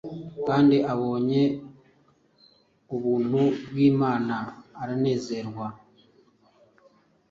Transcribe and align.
kandi 0.47 0.77
abonye 0.93 1.43
ubuntu 2.95 3.41
bw’Imama 3.69 4.37
aranezerwa, 4.81 5.65